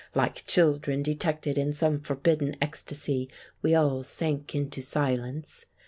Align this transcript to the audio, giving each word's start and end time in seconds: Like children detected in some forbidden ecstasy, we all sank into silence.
Like 0.15 0.47
children 0.47 1.03
detected 1.03 1.59
in 1.59 1.73
some 1.73 1.99
forbidden 1.99 2.55
ecstasy, 2.59 3.29
we 3.61 3.75
all 3.75 4.01
sank 4.01 4.55
into 4.55 4.81
silence. 4.81 5.67